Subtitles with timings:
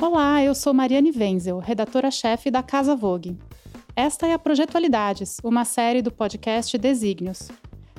[0.00, 3.36] Olá, eu sou Mariane Wenzel, redatora-chefe da Casa Vogue.
[3.96, 7.48] Esta é a Projetualidades, uma série do podcast Desígnios.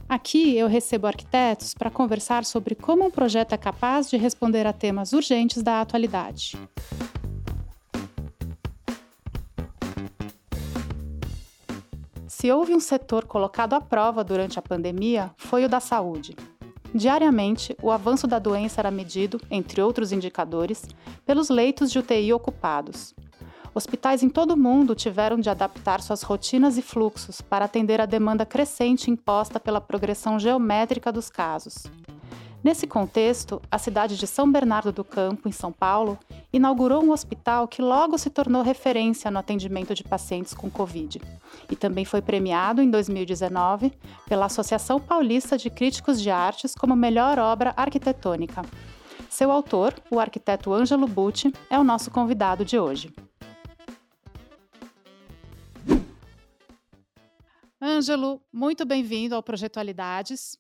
[0.08, 4.72] Aqui eu recebo arquitetos para conversar sobre como um projeto é capaz de responder a
[4.72, 6.58] temas urgentes da atualidade.
[12.29, 16.34] Se houve um setor colocado à prova durante a pandemia, foi o da saúde.
[16.94, 20.84] Diariamente, o avanço da doença era medido, entre outros indicadores,
[21.26, 23.14] pelos leitos de UTI ocupados.
[23.73, 28.05] Hospitais em todo o mundo tiveram de adaptar suas rotinas e fluxos para atender a
[28.05, 31.84] demanda crescente imposta pela progressão geométrica dos casos.
[32.62, 36.20] Nesse contexto, a cidade de São Bernardo do Campo, em São Paulo,
[36.52, 41.22] inaugurou um hospital que logo se tornou referência no atendimento de pacientes com Covid
[41.72, 43.94] e também foi premiado em 2019
[44.27, 48.62] pela Associação Paulista de Críticos de Artes como melhor obra arquitetônica.
[49.30, 53.14] Seu autor, o arquiteto Ângelo Butti, é o nosso convidado de hoje.
[57.81, 60.58] Ângelo, muito bem-vindo ao Projetualidades.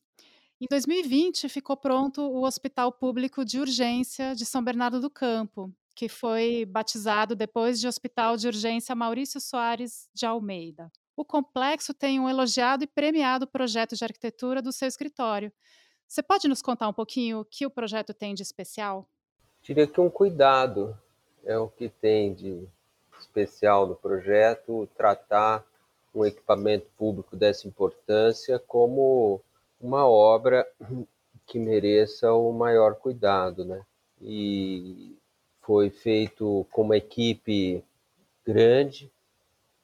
[0.61, 6.09] Em 2020, ficou pronto o Hospital Público de Urgência de São Bernardo do Campo, que
[6.09, 10.91] foi batizado depois de Hospital de Urgência Maurício Soares de Almeida.
[11.15, 15.49] O complexo tem um elogiado e premiado projeto de arquitetura do seu escritório.
[16.05, 19.07] Você pode nos contar um pouquinho o que o projeto tem de especial?
[19.61, 20.93] Diria que um cuidado
[21.45, 22.67] é o que tem de
[23.17, 25.63] especial no projeto, tratar
[26.13, 29.41] um equipamento público dessa importância como
[29.79, 30.67] uma obra
[31.45, 33.81] que mereça o maior cuidado, né?
[34.21, 35.17] E
[35.61, 37.83] foi feito com uma equipe
[38.45, 39.11] grande,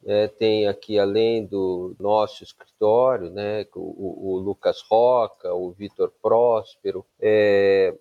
[0.03, 0.27] né?
[0.27, 3.65] tem aqui além do nosso escritório, né?
[3.75, 7.95] O, o Lucas Roca, o Vitor Próspero, é,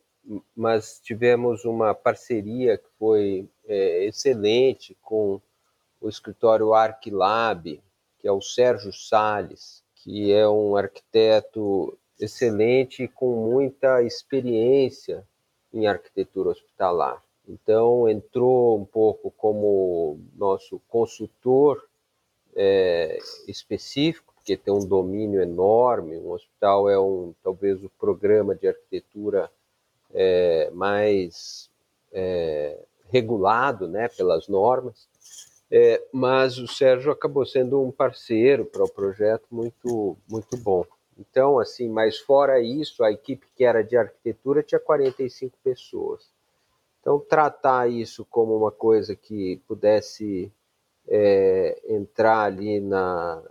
[0.57, 5.41] mas tivemos uma parceria que foi é, excelente com
[6.01, 7.83] o escritório Arquilab,
[8.19, 15.27] que é o Sérgio Sales, que é um arquiteto excelente com muita experiência
[15.73, 17.23] em arquitetura hospitalar.
[17.49, 21.89] Então, entrou um pouco como nosso consultor
[22.55, 26.19] é, específico, porque tem um domínio enorme.
[26.19, 29.51] Um hospital é um talvez o programa de arquitetura
[30.13, 31.71] é, mais
[32.13, 32.79] é,
[33.11, 35.09] regulado né, pelas normas.
[35.71, 40.85] É, mas o Sérgio acabou sendo um parceiro para o projeto muito, muito bom.
[41.19, 46.29] Então, assim, mas fora isso, a equipe que era de arquitetura tinha 45 pessoas.
[47.01, 50.51] Então, tratar isso como uma coisa que pudesse
[51.09, 53.43] é, entrar ali na,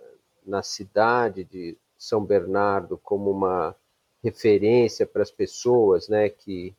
[0.46, 3.76] na cidade de São Bernardo como uma
[4.24, 6.74] referência para as pessoas, né, que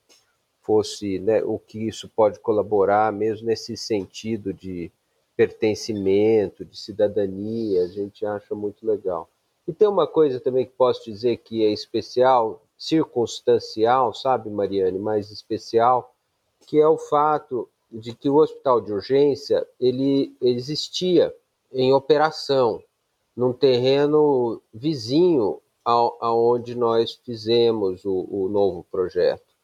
[0.63, 4.91] fosse né, o que isso pode colaborar, mesmo nesse sentido de
[5.37, 9.29] pertencimento, de cidadania, a gente acha muito legal.
[9.67, 15.31] E tem uma coisa também que posso dizer que é especial, circunstancial, sabe, Mariane, mais
[15.31, 16.15] especial,
[16.67, 21.35] que é o fato de que o hospital de urgência ele existia
[21.73, 22.83] em operação
[23.37, 29.55] num terreno vizinho ao, aonde nós fizemos o, o novo projeto.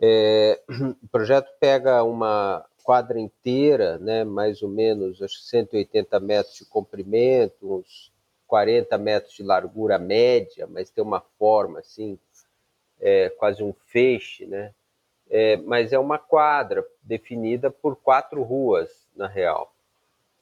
[0.00, 0.60] É,
[1.02, 7.74] o projeto pega uma quadra inteira, né, mais ou menos, acho 180 metros de comprimento,
[7.74, 8.10] uns
[8.46, 12.18] 40 metros de largura média, mas tem uma forma assim,
[12.98, 14.72] é, quase um feixe, né?
[15.28, 19.70] É, mas é uma quadra definida por quatro ruas, na real.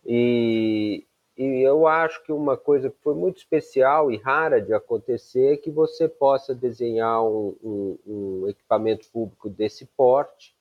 [0.05, 1.05] E,
[1.37, 5.57] e eu acho que uma coisa que foi muito especial e rara de acontecer é
[5.57, 10.56] que você possa desenhar um, um, um equipamento público desse porte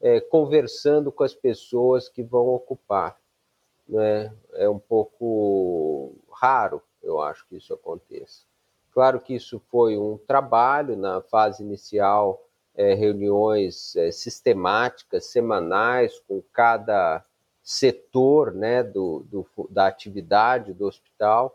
[0.00, 3.18] é, conversando com as pessoas que vão ocupar.
[3.88, 4.32] Né?
[4.54, 8.42] É um pouco raro, eu acho que isso aconteça.
[8.92, 12.44] Claro que isso foi um trabalho na fase inicial,
[12.74, 17.24] é, reuniões é, sistemáticas, semanais, com cada
[17.62, 21.54] setor né, do, do da atividade do hospital,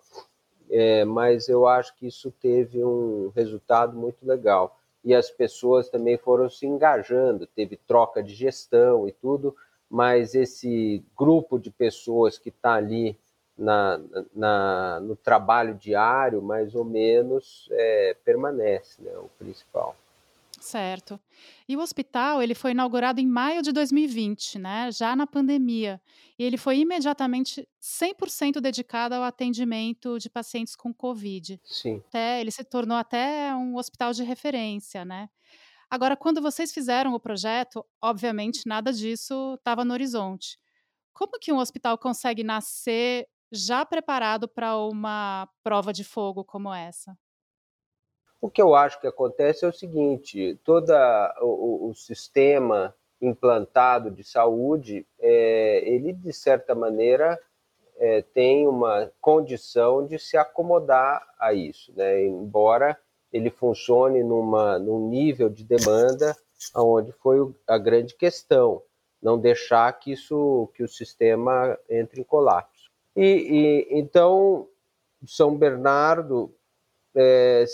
[0.69, 6.17] é, mas eu acho que isso teve um resultado muito legal e as pessoas também
[6.17, 9.55] foram se engajando, teve troca de gestão e tudo,
[9.89, 13.17] mas esse grupo de pessoas que está ali
[13.57, 14.00] na,
[14.33, 19.95] na, no trabalho diário, mais ou menos, é, permanece, né, o principal.
[20.63, 21.19] Certo.
[21.68, 26.01] E o hospital, ele foi inaugurado em maio de 2020, né, já na pandemia.
[26.39, 31.60] E ele foi imediatamente 100% dedicado ao atendimento de pacientes com Covid.
[31.65, 32.01] Sim.
[32.07, 35.27] Até, ele se tornou até um hospital de referência, né?
[35.89, 40.57] Agora, quando vocês fizeram o projeto, obviamente nada disso estava no horizonte.
[41.13, 47.18] Como que um hospital consegue nascer já preparado para uma prova de fogo como essa?
[48.43, 50.91] O que eu acho que acontece é o seguinte: todo
[51.39, 57.39] o, o sistema implantado de saúde, é, ele de certa maneira
[57.95, 62.25] é, tem uma condição de se acomodar a isso, né?
[62.25, 62.99] embora
[63.31, 66.35] ele funcione numa, num nível de demanda
[66.75, 68.81] onde foi a grande questão,
[69.21, 72.91] não deixar que isso que o sistema entre em colapso.
[73.15, 74.67] E, e então
[75.25, 76.53] São Bernardo
[77.15, 77.65] é,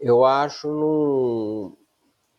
[0.00, 1.76] eu acho, num,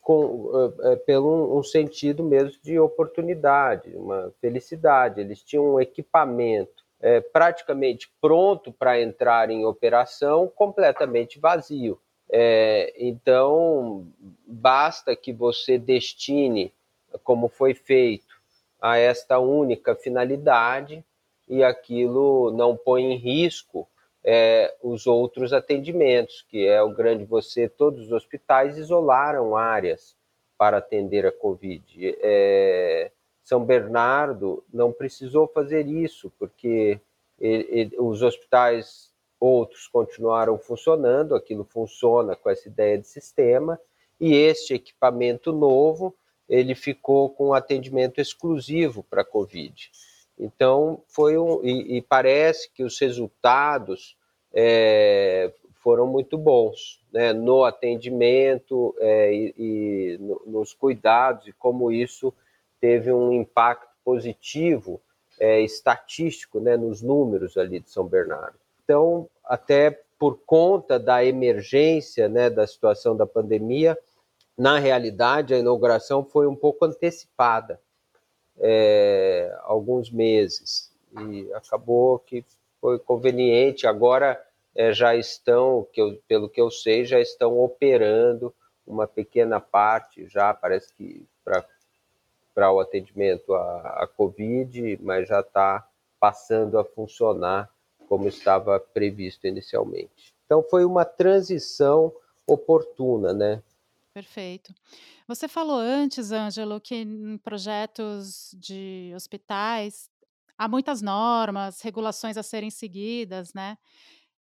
[0.02, 0.52] com,
[0.84, 5.22] é, pelo um sentido mesmo de oportunidade, uma felicidade.
[5.22, 12.00] Eles tinham um equipamento é, praticamente pronto para entrar em operação, completamente vazio.
[12.30, 14.08] É, então,
[14.48, 16.74] basta que você destine,
[17.24, 18.42] como foi feito,
[18.82, 21.04] a esta única finalidade
[21.48, 23.88] e aquilo não põe em risco
[24.24, 30.16] é, os outros atendimentos, que é o grande você, todos os hospitais isolaram áreas
[30.58, 32.16] para atender a Covid.
[32.22, 33.12] É,
[33.44, 37.00] são Bernardo não precisou fazer isso, porque
[37.40, 43.78] ele, ele, os hospitais outros continuaram funcionando, aquilo funciona com essa ideia de sistema,
[44.20, 46.16] e este equipamento novo,
[46.48, 49.92] ele ficou com atendimento exclusivo para a Covid.
[50.38, 51.64] Então, foi um.
[51.64, 54.18] E, e, parece que os resultados
[54.54, 61.92] é, foram muito bons né, no atendimento é, e, e no, nos cuidados, e como
[61.92, 62.34] isso
[62.80, 65.00] teve um impacto positivo
[65.40, 68.58] é, estatístico né, nos números ali de São Bernardo.
[68.84, 73.98] Então, até por conta da emergência né, da situação da pandemia,
[74.58, 77.80] na realidade, a inauguração foi um pouco antecipada,
[78.60, 82.46] é, alguns meses, e acabou que
[82.80, 83.88] foi conveniente.
[83.88, 84.42] Agora
[84.76, 88.54] é, já estão, que eu, pelo que eu sei, já estão operando
[88.86, 91.26] uma pequena parte, já parece que
[92.54, 95.88] para o atendimento à, à Covid, mas já está
[96.20, 97.70] passando a funcionar
[98.08, 100.34] como estava previsto inicialmente.
[100.46, 102.14] Então foi uma transição
[102.46, 103.64] oportuna, né?
[104.14, 104.74] Perfeito.
[105.28, 110.08] Você falou antes, Ângelo, que em projetos de hospitais
[110.56, 113.76] há muitas normas, regulações a serem seguidas, né?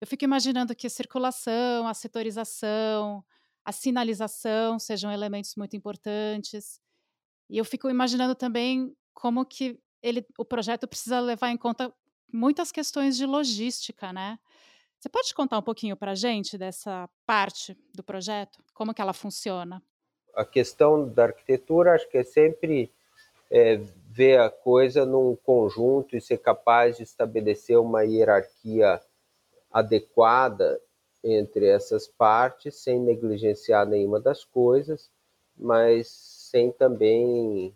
[0.00, 3.24] Eu fico imaginando que a circulação, a setorização,
[3.64, 6.80] a sinalização sejam elementos muito importantes.
[7.50, 11.92] E eu fico imaginando também como que ele, o projeto precisa levar em conta
[12.32, 14.38] muitas questões de logística, né?
[15.02, 18.60] Você pode contar um pouquinho para a gente dessa parte do projeto?
[18.72, 19.82] Como que ela funciona?
[20.32, 22.88] A questão da arquitetura, acho que é sempre
[23.50, 23.80] é,
[24.12, 29.00] ver a coisa num conjunto e ser capaz de estabelecer uma hierarquia
[29.72, 30.80] adequada
[31.24, 35.10] entre essas partes, sem negligenciar nenhuma das coisas,
[35.56, 37.74] mas sem também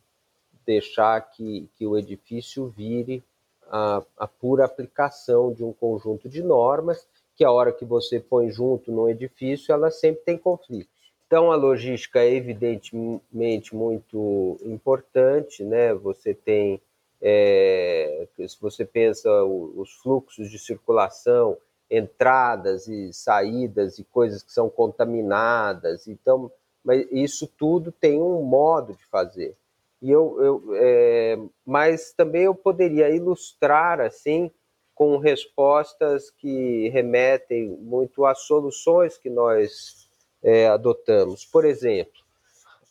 [0.64, 3.24] deixar que, que o edifício vire
[3.68, 8.50] a, a pura aplicação de um conjunto de normas, que a hora que você põe
[8.50, 10.96] junto no edifício, ela sempre tem conflitos.
[11.26, 15.92] Então, a logística é evidentemente muito importante, né?
[15.92, 16.80] Você tem,
[17.20, 21.58] é, se você pensa os fluxos de circulação,
[21.90, 26.50] entradas e saídas e coisas que são contaminadas, então
[26.84, 29.56] mas isso tudo tem um modo de fazer.
[30.00, 34.52] E eu, eu é, mas também eu poderia ilustrar assim
[34.96, 40.08] com respostas que remetem muito às soluções que nós
[40.42, 41.44] é, adotamos.
[41.44, 42.24] Por exemplo,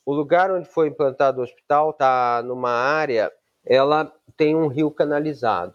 [0.05, 3.33] o lugar onde foi implantado o hospital está numa área,
[3.65, 5.73] ela tem um rio canalizado.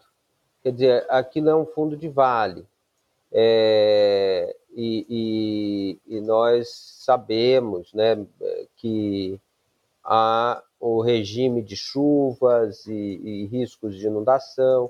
[0.63, 2.65] Quer dizer, aqui não é um fundo de vale.
[3.29, 6.69] É, e, e, e, nós
[7.03, 8.25] sabemos né,
[8.77, 9.37] que
[10.01, 14.89] há o regime de chuvas e, e, riscos de inundação.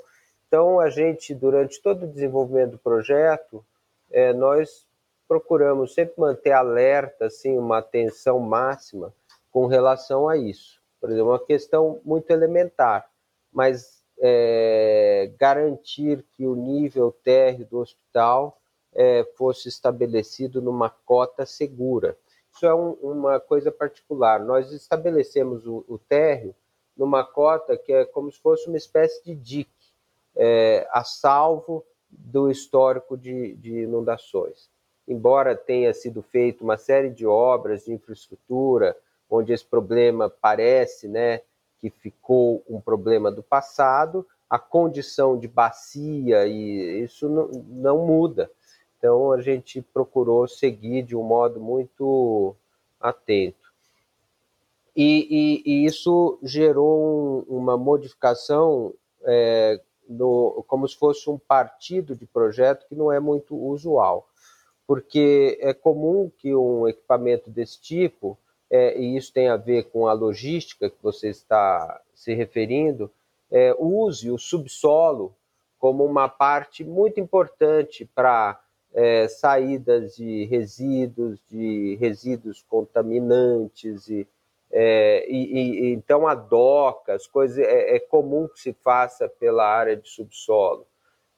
[0.52, 3.64] Então, a gente, durante todo o desenvolvimento do projeto,
[4.12, 4.86] é, nós
[5.26, 9.14] procuramos sempre manter alerta, assim, uma atenção máxima
[9.50, 10.82] com relação a isso.
[11.00, 13.10] Por exemplo, uma questão muito elementar,
[13.50, 18.58] mas é, garantir que o nível térreo do hospital
[18.94, 22.18] é, fosse estabelecido numa cota segura.
[22.54, 24.42] Isso é um, uma coisa particular.
[24.42, 26.54] Nós estabelecemos o, o, térreo
[26.98, 29.81] numa cota que é como se fosse uma espécie de dique,
[30.36, 34.70] é, a salvo do histórico de, de inundações.
[35.08, 38.96] embora tenha sido feito uma série de obras de infraestrutura,
[39.30, 41.42] onde esse problema parece né,
[41.80, 48.52] que ficou um problema do passado, a condição de bacia e isso não, não muda.
[48.98, 52.56] Então a gente procurou seguir de um modo muito
[53.00, 53.72] atento.
[54.96, 59.82] E, e, e isso gerou um, uma modificação é,
[60.68, 64.28] como se fosse um partido de projeto que não é muito usual,
[64.88, 68.38] porque é comum que um equipamento desse tipo,
[68.70, 73.12] é, e isso tem a ver com a logística que você está se referindo,
[73.50, 75.34] é, use o subsolo
[75.78, 78.62] como uma parte muito importante para
[78.94, 84.28] é, saídas de resíduos, de resíduos contaminantes e,
[84.72, 89.66] é, e, e então a doca, as coisas é, é, comum que se faça pela
[89.66, 90.88] área de subsolo.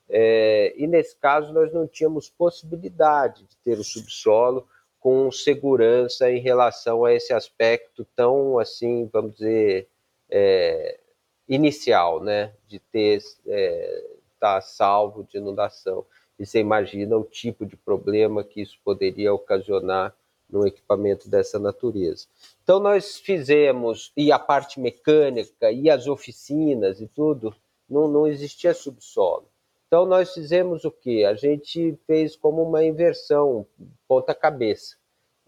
[0.08, 4.68] É, e nesse caso nós não tínhamos possibilidade de ter o subsolo
[5.00, 9.90] com segurança em relação a esse aspecto tão assim, vamos dizer,
[10.30, 11.00] é,
[11.48, 16.06] inicial, né, de ter é, estar tá salvo de inundação.
[16.38, 20.16] E você imagina o tipo de problema que isso poderia ocasionar
[20.54, 22.28] num equipamento dessa natureza.
[22.64, 27.56] Então nós fizemos e a parte mecânica e as oficinas e tudo
[27.90, 29.48] não, não existia subsolo.
[29.88, 31.26] Então nós fizemos o que?
[31.26, 33.66] A gente fez como uma inversão,
[34.08, 34.96] ponta cabeça.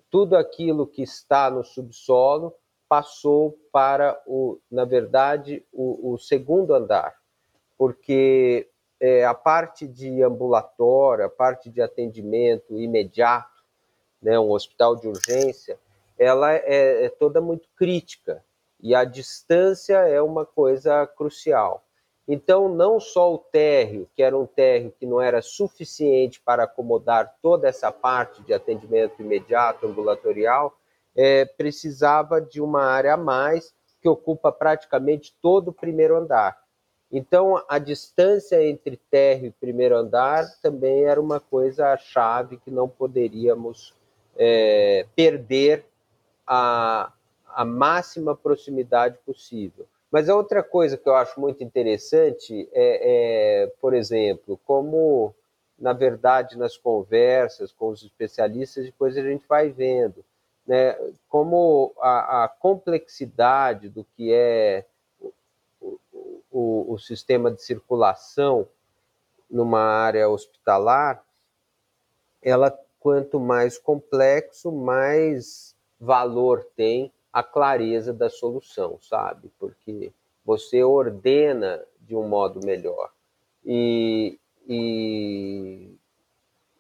[0.10, 2.54] Tudo aquilo que está no subsolo
[2.90, 7.16] passou para o, na verdade, o, o segundo andar,
[7.78, 8.68] porque
[9.00, 13.55] é, a parte de ambulatório, a parte de atendimento imediato,
[14.22, 15.78] né, um hospital de urgência,
[16.18, 18.44] ela é, é toda muito crítica
[18.80, 21.84] e a distância é uma coisa crucial.
[22.28, 27.36] Então, não só o térreo, que era um térreo que não era suficiente para acomodar
[27.42, 30.76] toda essa parte de atendimento imediato ambulatorial,
[31.16, 36.60] é, precisava de uma área a mais que ocupa praticamente todo o primeiro andar.
[37.12, 42.90] Então, a distância entre térreo e primeiro andar também era uma coisa chave que não
[42.90, 43.94] poderíamos
[44.38, 45.86] é, perder
[46.46, 47.12] a,
[47.48, 49.86] a máxima proximidade possível.
[50.12, 55.34] Mas a outra coisa que eu acho muito interessante é, é, por exemplo, como,
[55.78, 60.24] na verdade, nas conversas com os especialistas, depois a gente vai vendo
[60.66, 60.98] né,
[61.30, 64.86] como a, a, complexidade do que é
[65.80, 66.00] o,
[66.52, 68.68] o, o, sistema de circulação
[69.50, 71.24] numa área hospitalar,
[72.42, 72.72] ela
[73.06, 79.52] quanto mais complexo, mais valor tem a clareza da solução, sabe?
[79.60, 80.12] Porque
[80.44, 83.12] você ordena de um modo melhor.
[83.64, 85.96] E, e,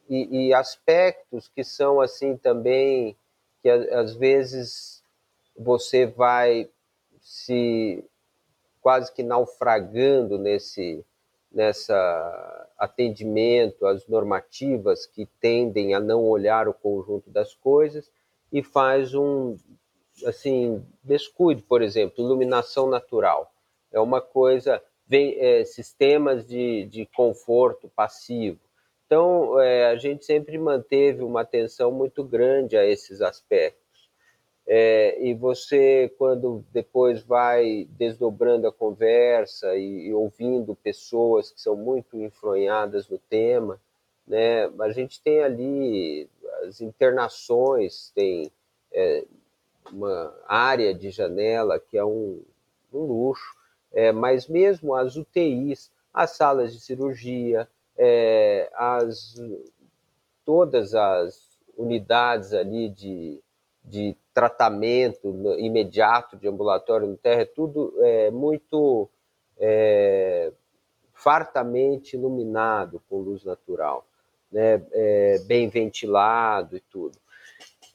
[0.09, 3.15] e, e aspectos que são assim também
[3.61, 5.03] que às vezes
[5.55, 6.67] você vai
[7.21, 8.03] se
[8.81, 11.05] quase que naufragando nesse
[11.55, 18.11] nessa atendimento às normativas que tendem a não olhar o conjunto das coisas
[18.51, 19.57] e faz um
[20.25, 23.51] assim descuido, por exemplo, iluminação natural
[23.91, 28.59] é uma coisa vem é, sistemas de, de conforto passivo
[29.05, 33.84] então, é, a gente sempre manteve uma atenção muito grande a esses aspectos.
[34.67, 41.75] É, e você, quando depois vai desdobrando a conversa e, e, ouvindo pessoas que são
[41.75, 43.79] muito enfronhadas no tema,
[44.27, 46.27] né, a gente tem ali
[46.63, 48.51] as internações, tem
[48.91, 49.23] é,
[49.91, 52.41] uma área de janela que é um,
[52.91, 53.55] um luxo,
[53.93, 59.35] é, mas mesmo as UTIs, as salas de cirurgia, é, as,
[60.43, 63.39] todas as unidades ali de,
[63.83, 69.09] de tratamento imediato de ambulatório no terra, é tudo é, muito
[69.57, 70.51] é,
[71.13, 74.05] fartamente iluminado com luz natural,
[74.51, 74.85] né?
[74.91, 77.17] É, bem ventilado e tudo.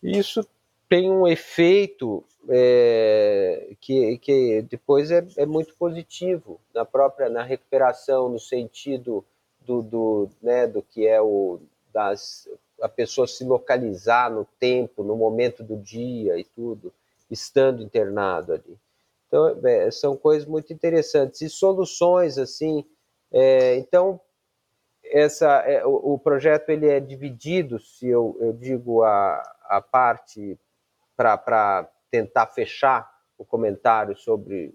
[0.03, 0.41] Isso
[0.89, 8.31] tem um efeito é, que, que depois é, é muito positivo na própria na recuperação,
[8.31, 9.23] no sentido
[9.61, 11.61] do, do, né, do que é o
[11.93, 12.49] das
[12.81, 16.93] a pessoa se localizar no tempo, no momento do dia e tudo,
[17.31, 18.79] estando internado ali.
[19.27, 21.41] Então, é, são coisas muito interessantes.
[21.41, 22.85] E soluções, assim,
[23.33, 24.21] é, então,
[25.05, 30.59] essa, é, o, o, projeto ele é dividido, se eu, eu digo a, a parte
[31.17, 33.09] para tentar fechar
[33.39, 34.75] o comentário sobre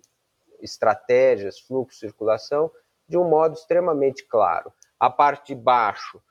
[0.61, 2.71] estratégias, fluxo, circulação,
[3.07, 4.71] de um modo extremamente claro.
[4.99, 6.21] A parte de baixo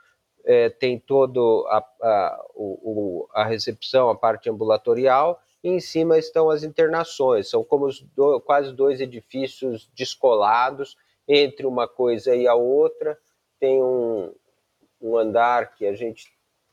[0.45, 6.51] é, tem todo a, a, o, a recepção, a parte ambulatorial, e em cima estão
[6.51, 7.49] as internações.
[7.49, 10.97] São como do, quase dois edifícios descolados
[11.27, 13.19] entre uma coisa e a outra.
[13.59, 14.33] Tem um,
[15.01, 16.31] um andar que a gente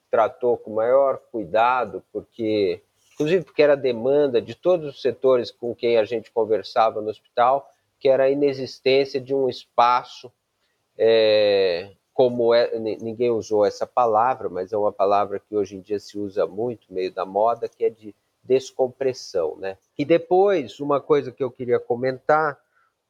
[0.10, 2.82] tratou com maior cuidado, porque,
[3.14, 7.72] inclusive porque era demanda de todos os setores com quem a gente conversava no hospital,
[7.98, 10.30] que era a inexistência de um espaço,
[10.98, 16.00] é, como é, ninguém usou essa palavra, mas é uma palavra que hoje em dia
[16.00, 18.14] se usa muito, meio da moda, que é de
[18.44, 19.76] descompressão, né?
[19.98, 22.60] E depois, uma coisa que eu queria comentar,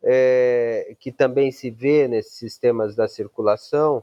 [0.02, 4.02] é, que também se vê nesses sistemas da circulação,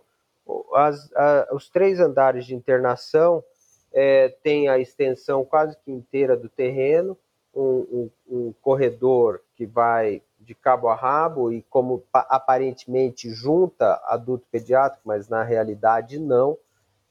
[0.75, 3.43] as, a, os três andares de internação
[3.91, 7.17] é, têm a extensão quase que inteira do terreno,
[7.55, 14.47] um, um, um corredor que vai de cabo a rabo e como aparentemente junta adulto
[14.51, 16.57] pediátrico, mas na realidade não,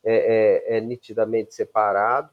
[0.04, 2.32] é, é, é nitidamente separado.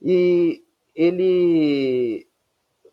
[0.00, 2.28] E ele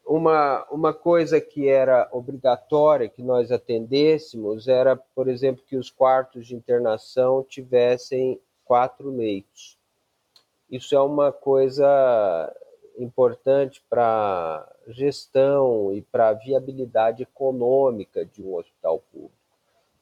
[0.04, 6.48] uma, uma coisa que era obrigatória que nós atendêssemos era, por exemplo, que os quartos
[6.48, 9.78] de internação tivessem quatro leitos.
[10.72, 11.88] Isso é uma coisa
[12.98, 19.34] importante para gestão e para a viabilidade econômica de um hospital público.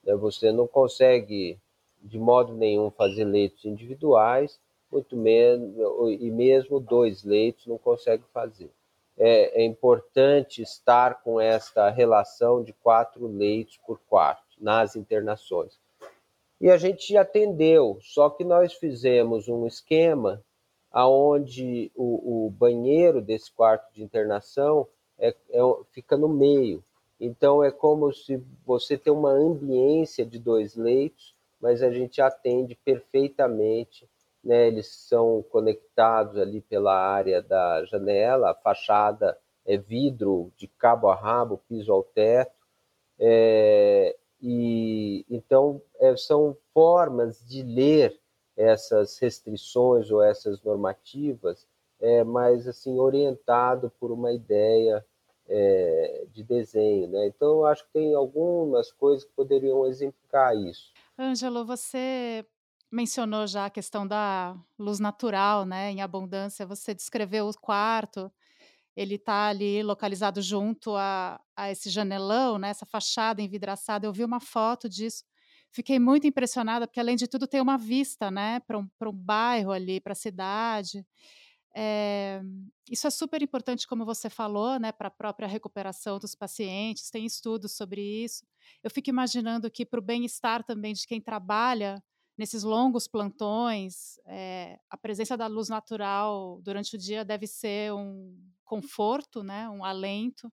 [0.04, 0.16] Né?
[0.16, 1.60] Você não consegue,
[2.02, 4.60] de modo nenhum, fazer leitos individuais,
[4.92, 5.76] muito menos,
[6.20, 8.72] e mesmo dois leitos não consegue fazer.
[9.18, 15.80] É, é, importante estar com esta relação de quatro leitos por quarto nas internações.
[16.60, 20.44] E a gente atendeu, só que nós fizemos um esquema
[20.96, 24.88] aonde o, o banheiro desse quarto de internação
[25.20, 25.60] é, é,
[25.92, 26.82] fica no meio.
[27.20, 32.76] Então é como se você tem uma ambiência de dois leitos, mas a gente atende
[32.76, 34.10] perfeitamente
[34.46, 39.36] né, eles são conectados ali pela área da janela, a fachada
[39.66, 42.54] é vidro de cabo a rabo, piso ao teto,
[43.20, 48.20] é, e então é, são formas de ler
[48.56, 51.68] essas restrições ou essas normativas,
[52.00, 55.06] é, mas assim orientado por uma ideia
[55.48, 57.28] é, de desenho, né?
[57.28, 60.92] Então eu acho que tem algumas coisas que poderiam exemplificar isso.
[61.18, 62.46] Ângelo, você
[62.92, 66.66] mencionou já a questão da luz natural, né, em abundância.
[66.66, 68.32] Você descreveu o quarto,
[68.96, 74.06] ele está ali localizado junto a, a esse janelão, né, essa fachada envidraçada.
[74.08, 75.24] Eu vi uma foto disso.
[75.76, 79.74] Fiquei muito impressionada, porque além de tudo tem uma vista, né, para um, um bairro
[79.74, 81.06] ali, para a cidade.
[81.76, 82.42] É,
[82.90, 87.10] isso é super importante, como você falou, né, para a própria recuperação dos pacientes.
[87.10, 88.46] Tem estudos sobre isso.
[88.82, 92.02] Eu fico imaginando que para o bem-estar também de quem trabalha
[92.38, 98.34] nesses longos plantões, é, a presença da luz natural durante o dia deve ser um
[98.64, 100.50] conforto, né, um alento.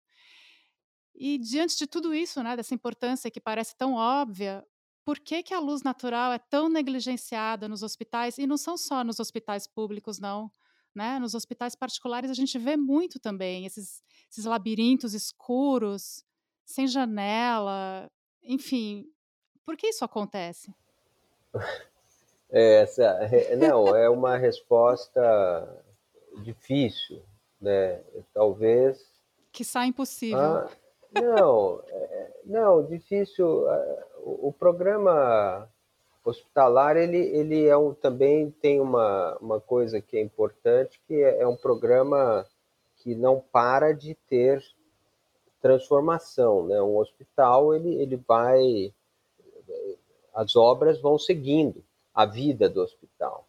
[1.14, 4.64] E diante de tudo isso, né, dessa importância que parece tão óbvia,
[5.04, 8.38] por que, que a luz natural é tão negligenciada nos hospitais?
[8.38, 10.50] E não são só nos hospitais públicos, não.
[10.94, 11.18] Né?
[11.18, 16.24] Nos hospitais particulares a gente vê muito também esses, esses labirintos escuros,
[16.64, 18.10] sem janela,
[18.42, 19.10] enfim.
[19.64, 20.74] Por que isso acontece?
[22.50, 23.18] É, essa,
[23.56, 25.84] não, é uma resposta
[26.42, 27.22] difícil,
[27.58, 28.02] né?
[28.34, 29.02] Talvez.
[29.50, 30.38] Que sai impossível.
[30.38, 30.70] Ah,
[31.14, 33.46] não, é, não, difícil.
[34.18, 35.68] O, o, programa
[36.24, 41.40] hospitalar ele, ele é um, também tem uma, uma coisa que é importante, que é,
[41.40, 42.46] é um programa
[42.96, 44.62] que não para de ter
[45.60, 46.80] transformação, né?
[46.80, 48.92] Um hospital ele, ele vai
[50.34, 53.46] as obras vão seguindo a vida do hospital.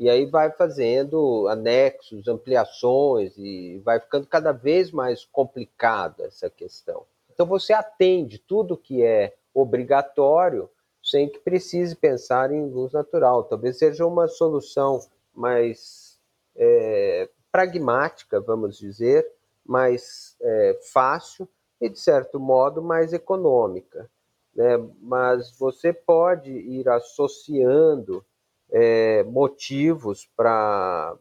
[0.00, 7.04] E aí vai fazendo anexos, ampliações, e vai ficando cada vez mais complicada essa questão.
[7.32, 10.70] Então você atende tudo que é obrigatório
[11.02, 13.44] sem que precise pensar em luz natural.
[13.44, 15.00] Talvez seja uma solução
[15.34, 16.18] mais
[16.56, 19.30] é, pragmática, vamos dizer,
[19.64, 21.46] mais é, fácil
[21.80, 24.08] e, de certo modo, mais econômica
[24.54, 24.76] né?
[25.00, 28.24] mas você pode ir associando
[28.72, 31.18] é, motivos para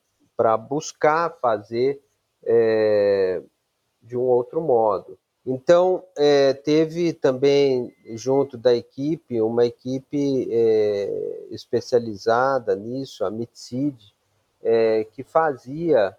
[0.69, 2.01] buscar fazer
[2.43, 3.41] é,
[4.01, 5.17] de um outro modo.
[5.45, 14.13] Então, é, teve também, junto da equipe, uma equipe é, especializada nisso, a MITSID,
[14.61, 16.15] é, que fazia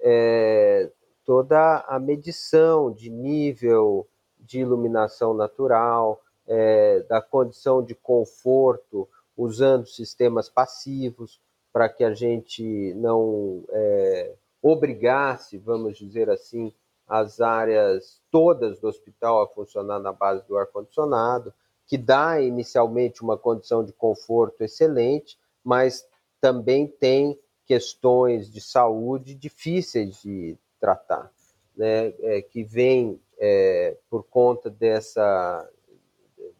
[0.00, 0.90] é,
[1.24, 4.06] toda a medição de nível
[4.38, 11.40] de iluminação natural, é, da condição de conforto usando sistemas passivos
[11.72, 16.72] para que a gente não é, obrigasse, vamos dizer assim,
[17.06, 21.52] as áreas todas do hospital a funcionar na base do ar-condicionado,
[21.86, 26.06] que dá inicialmente uma condição de conforto excelente, mas
[26.40, 31.30] também tem questões de saúde difíceis de tratar,
[31.76, 35.68] né, é, que vem é, por conta dessa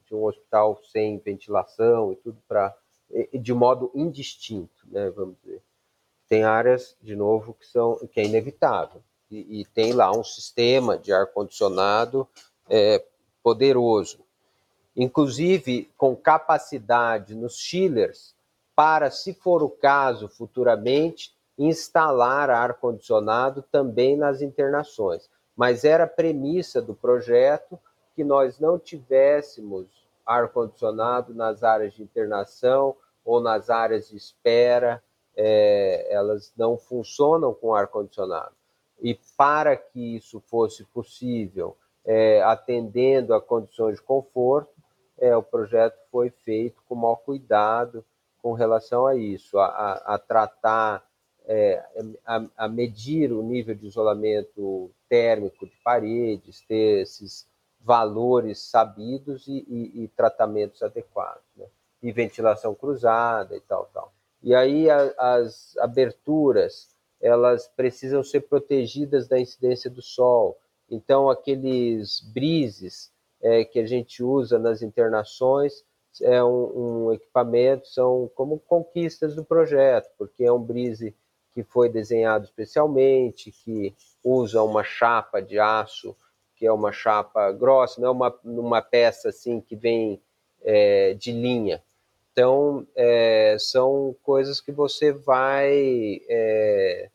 [0.07, 2.75] de um hospital sem ventilação e tudo para
[3.33, 5.63] de modo indistinto, né, vamos dizer.
[6.29, 10.99] Tem áreas, de novo, que são que é inevitável e, e tem lá um sistema
[10.99, 12.27] de ar condicionado
[12.69, 13.05] é,
[13.43, 14.25] poderoso,
[14.97, 18.35] inclusive com capacidade nos chillers
[18.75, 25.29] para, se for o caso, futuramente instalar ar condicionado também nas internações.
[25.57, 27.79] Mas era premissa do projeto
[28.15, 29.87] que nós não tivéssemos
[30.25, 35.03] ar condicionado nas áreas de internação ou nas áreas de espera,
[35.37, 38.55] é, elas não funcionam com ar condicionado.
[39.01, 44.73] E para que isso fosse possível, é, atendendo a condições de conforto,
[45.19, 48.05] é, o projeto foi feito com maior cuidado
[48.43, 51.03] com relação a isso, a, a, a tratar,
[51.47, 51.83] é,
[52.27, 57.47] a, a, medir o nível de isolamento térmico de paredes, ter esses
[57.85, 61.67] valores sabidos e, e, e tratamentos adequados, né?
[62.03, 64.13] e ventilação cruzada e tal, tal.
[64.43, 70.59] E aí as aberturas elas precisam ser protegidas da incidência do sol.
[70.91, 75.85] Então aqueles brises é, que a gente usa nas internações
[76.23, 81.15] é um, um, equipamento, são como conquistas do projeto, porque é um brise
[81.53, 86.15] que foi desenhado especialmente, que usa uma chapa de aço,
[86.57, 90.21] que é uma chapa grossa, não é uma, uma peça assim que vem
[90.63, 91.83] é, de linha.
[92.33, 96.21] Então, é, são coisas que você vai.
[96.29, 97.09] É,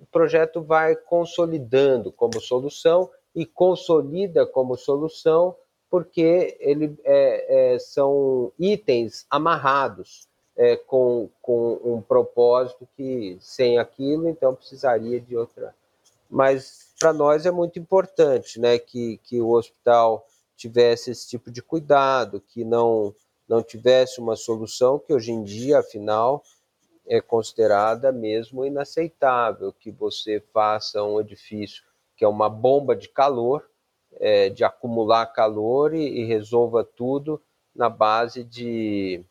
[0.00, 5.54] o projeto vai consolidando como solução e consolida como solução
[5.90, 14.28] porque ele é, é, são itens amarrados é, com, com um propósito que sem aquilo
[14.28, 15.74] então precisaria de outra.
[16.30, 21.62] Mas para nós é muito importante, né, que, que o hospital tivesse esse tipo de
[21.62, 23.14] cuidado, que não
[23.48, 26.44] não tivesse uma solução que hoje em dia, afinal,
[27.04, 31.82] é considerada mesmo inaceitável, que você faça um edifício
[32.16, 33.68] que é uma bomba de calor
[34.18, 37.40] é, de acumular calor e, e, resolva tudo
[37.74, 39.24] na base de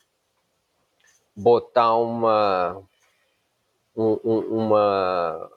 [1.35, 2.81] botar uma,
[3.95, 5.51] um, um, uma,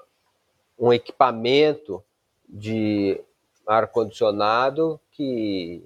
[0.82, 2.02] um equipamento
[2.48, 3.22] de
[3.64, 5.80] ar-condicionado que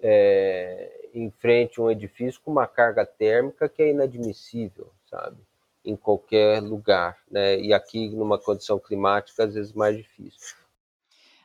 [0.00, 5.38] é, enfrente um edifício com uma carga térmica que é inadmissível, sabe?
[5.84, 7.58] Em qualquer lugar, né?
[7.58, 10.56] E aqui, numa condição climática, às vezes mais difícil.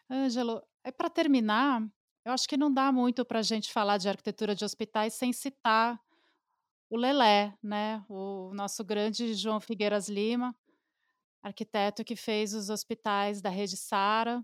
[0.08, 1.82] Ângelo, é para terminar,
[2.24, 5.34] eu acho que não dá muito para a gente falar de arquitetura de hospitais sem
[5.34, 6.00] citar
[6.92, 8.06] o Lelé, né?
[8.08, 10.56] O nosso grande João Figueiras Lima,
[11.42, 14.44] arquiteto que fez os hospitais da Rede Sara.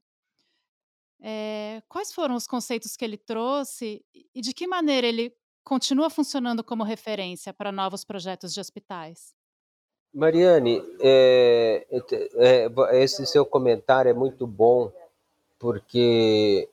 [1.21, 4.03] É, quais foram os conceitos que ele trouxe
[4.33, 9.33] e de que maneira ele continua funcionando como referência para novos projetos de hospitais?
[10.13, 11.85] Mariane, é,
[12.35, 12.69] é,
[13.03, 14.91] esse seu comentário é muito bom
[15.59, 16.69] porque,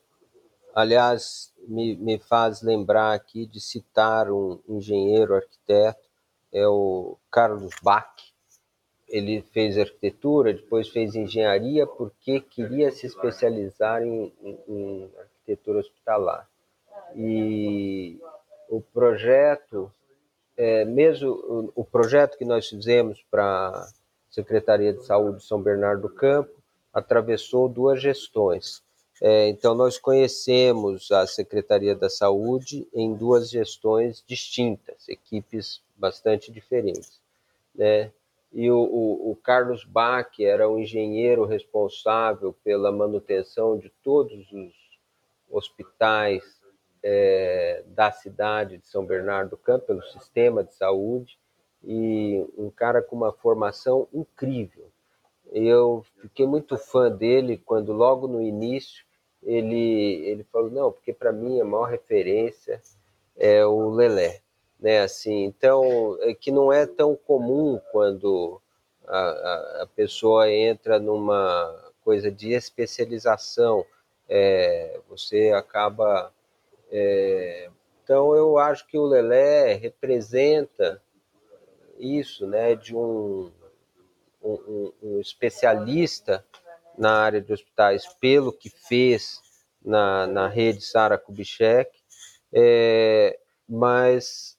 [0.74, 6.08] aliás, me, me faz lembrar aqui de citar um engenheiro arquiteto,
[6.52, 8.31] é o Carlos Bach.
[9.12, 16.48] Ele fez arquitetura, depois fez engenharia, porque queria se especializar em, em, em arquitetura hospitalar.
[17.14, 18.18] E
[18.70, 19.92] o projeto,
[20.56, 23.88] é, mesmo o, o projeto que nós fizemos para a
[24.30, 26.50] Secretaria de Saúde de São Bernardo do Campo,
[26.90, 28.82] atravessou duas gestões.
[29.20, 37.20] É, então, nós conhecemos a Secretaria da Saúde em duas gestões distintas, equipes bastante diferentes.
[37.74, 38.10] Né?
[38.52, 44.72] E o, o, o Carlos Bach era o engenheiro responsável pela manutenção de todos os
[45.50, 46.60] hospitais
[47.02, 51.38] é, da cidade de São Bernardo do Campo, pelo sistema de saúde,
[51.82, 54.90] e um cara com uma formação incrível.
[55.50, 59.04] Eu fiquei muito fã dele quando, logo no início,
[59.42, 62.80] ele, ele falou: não, porque para mim a maior referência
[63.36, 64.41] é o Lelé.
[64.82, 68.60] Né, assim, então, é que não é tão comum quando
[69.06, 73.86] a, a, pessoa entra numa coisa de especialização,
[74.28, 76.32] é, você acaba
[76.90, 77.70] é,
[78.02, 81.00] Então eu acho que o Lelé representa
[81.96, 83.52] isso, né, de um,
[84.42, 86.44] um, um especialista
[86.98, 89.40] na área de hospitais pelo que fez
[89.80, 91.90] na, na rede Sara Kubitschek,
[92.52, 94.58] é, mas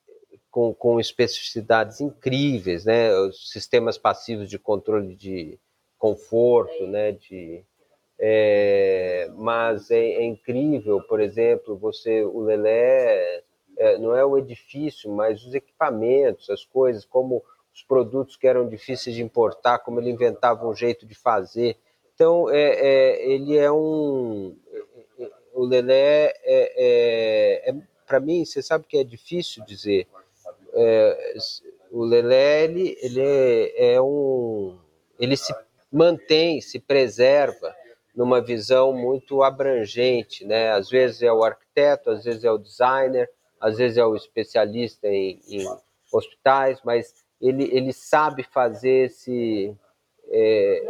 [0.53, 3.11] com, com especificidades incríveis, né?
[3.21, 5.59] Os sistemas passivos de controle de
[5.97, 7.13] conforto, né?
[7.13, 7.65] De,
[8.19, 13.43] é, mas é, é, incrível, por exemplo, você, o Lelé,
[13.75, 18.69] é, não é o edifício, mas os equipamentos, as coisas, como os produtos que eram
[18.69, 21.77] difíceis de importar, como ele inventava um jeito de fazer.
[22.13, 24.55] Então, é, é ele é um.
[25.51, 30.07] O Lelé é, é, é para mim, você sabe que é difícil dizer.
[30.75, 31.35] É,
[31.91, 34.77] o Lelé, ele, ele é, é um.
[35.19, 35.53] Ele se
[35.91, 37.73] mantém, se preserva
[38.15, 40.71] numa visão muito abrangente, né?
[40.71, 45.07] Às vezes é o arquiteto, às vezes é o designer, às vezes é o especialista
[45.07, 45.65] em, em
[46.11, 49.75] hospitais, mas ele, ele sabe fazer esse,
[50.29, 50.85] é,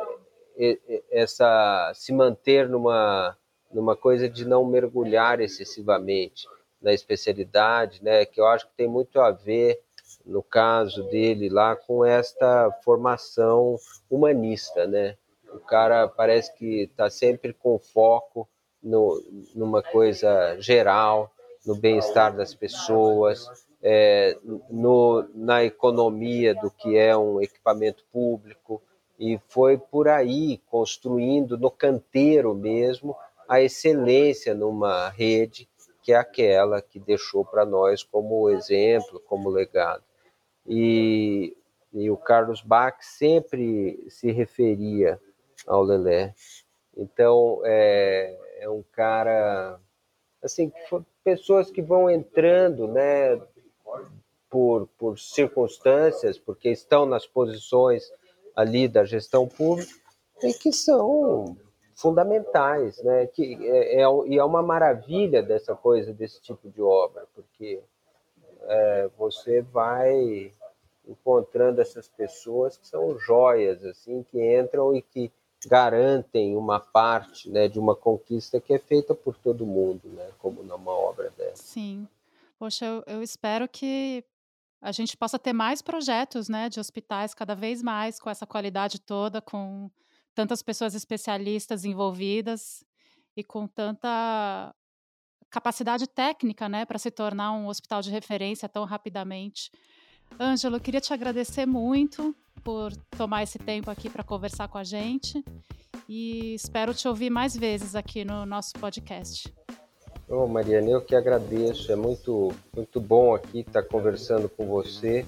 [1.12, 3.38] essa, se manter numa,
[3.72, 6.48] numa coisa de não mergulhar excessivamente
[6.84, 9.80] na especialidade, né, que eu acho que tem muito a ver,
[10.26, 13.78] no caso dele lá, com esta formação
[14.10, 15.17] humanista, né?
[15.54, 18.48] O cara parece que está sempre com foco
[18.82, 19.22] no,
[19.56, 21.32] numa coisa geral,
[21.65, 23.48] no bem-estar das pessoas,
[23.82, 24.38] é,
[24.69, 28.82] no, na economia do que é um equipamento público,
[29.19, 33.15] e foi por aí construindo no canteiro mesmo
[33.48, 35.67] a excelência numa rede
[36.03, 40.03] que é aquela que deixou para nós como exemplo, como legado.
[40.67, 41.55] E,
[41.93, 45.19] e o Carlos Bach sempre se referia
[45.65, 46.35] ao Lelé.
[46.95, 49.79] Então, é, é um cara,
[50.43, 50.71] assim,
[51.23, 53.41] pessoas que vão entrando, né,
[54.49, 58.03] por, por circunstâncias, porque estão nas posições
[58.55, 59.91] ali da gestão pública,
[60.43, 61.57] e que são
[61.95, 63.27] fundamentais, né?
[63.27, 67.82] Que é, é, e é uma maravilha dessa coisa, desse tipo de obra, porque
[68.63, 70.51] é, você vai
[71.08, 75.32] encontrando essas pessoas que são joias, assim, que entram e que
[75.65, 80.63] garantem uma parte, né, de uma conquista que é feita por todo mundo, né, como
[80.63, 81.63] numa obra dessa.
[81.63, 82.08] Sim.
[82.58, 84.23] Poxa, eu, eu espero que
[84.82, 88.99] a gente possa ter mais projetos, né, de hospitais cada vez mais com essa qualidade
[88.99, 89.89] toda, com
[90.34, 92.84] tantas pessoas especialistas envolvidas
[93.36, 94.74] e com tanta
[95.50, 99.72] capacidade técnica, né, para se tornar um hospital de referência tão rapidamente.
[100.39, 105.43] Ângelo, queria te agradecer muito por tomar esse tempo aqui para conversar com a gente
[106.10, 109.54] e espero te ouvir mais vezes aqui no nosso podcast.
[110.28, 111.91] Oh, Mariana, eu que agradeço.
[111.91, 115.26] É muito, muito bom aqui estar conversando com você.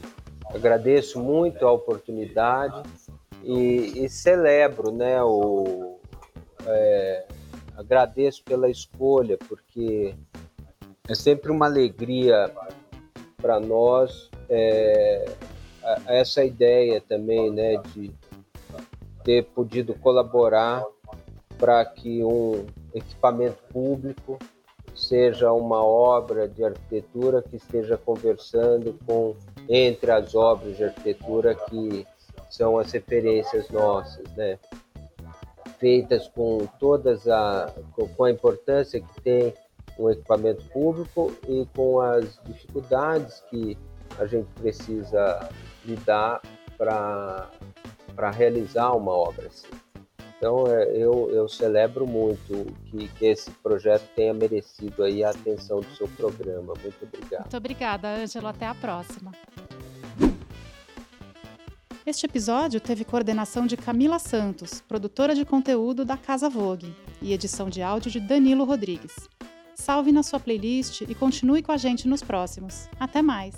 [0.53, 2.81] Agradeço muito a oportunidade
[3.45, 5.21] e, e celebro, né?
[5.23, 5.99] O,
[6.65, 7.25] é,
[7.77, 10.15] agradeço pela escolha, porque
[11.07, 12.51] é sempre uma alegria
[13.37, 15.25] para nós é,
[16.07, 17.77] essa ideia também, né?
[17.93, 18.11] De
[19.23, 20.83] ter podido colaborar
[21.57, 24.39] para que um equipamento público
[24.95, 29.35] seja uma obra de arquitetura que esteja conversando com
[29.67, 32.05] entre as obras de arquitetura que
[32.55, 34.57] são as referências nossas, né?
[35.77, 37.73] Feitas com todas a
[38.17, 39.53] com a importância que tem
[39.99, 43.77] um equipamento público e com as dificuldades que
[44.17, 45.49] a gente precisa
[45.83, 46.41] lidar
[46.77, 47.49] para
[48.15, 49.67] para realizar uma obra assim.
[50.37, 55.79] Então, é, eu, eu celebro muito que, que esse projeto tenha merecido aí a atenção
[55.79, 56.73] do seu programa.
[56.81, 57.41] Muito obrigado.
[57.41, 58.47] Muito obrigada, Ângelo.
[58.47, 59.31] Até a próxima.
[62.05, 67.67] Este episódio teve coordenação de Camila Santos, produtora de conteúdo da Casa Vogue, e edição
[67.67, 69.27] de áudio de Danilo Rodrigues.
[69.73, 72.87] Salve na sua playlist e continue com a gente nos próximos.
[72.99, 73.55] Até mais!